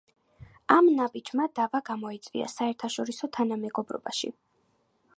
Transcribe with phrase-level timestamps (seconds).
[0.75, 4.35] ამ ნაბიჯმა დავა გამოიწვია საერთაშორისო თანამეგობრობაში.